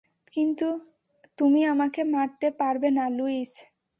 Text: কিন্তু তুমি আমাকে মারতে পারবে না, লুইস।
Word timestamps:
কিন্তু 0.27 0.67
তুমি 1.37 1.61
আমাকে 1.65 2.01
মারতে 2.13 2.47
পারবে 2.59 2.89
না, 2.97 3.05
লুইস। 3.17 3.53